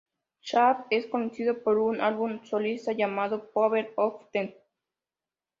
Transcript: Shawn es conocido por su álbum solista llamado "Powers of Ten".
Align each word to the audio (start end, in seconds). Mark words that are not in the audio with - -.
Shawn 0.41 0.85
es 0.89 1.05
conocido 1.05 1.61
por 1.61 1.77
su 1.95 2.01
álbum 2.01 2.43
solista 2.43 2.91
llamado 2.91 3.51
"Powers 3.51 3.89
of 3.97 4.31
Ten". 4.31 4.51